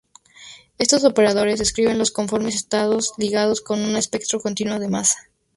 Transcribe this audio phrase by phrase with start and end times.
[0.79, 5.29] Estos operadores describen los conformes estados ligados con un espectro continuo de masa.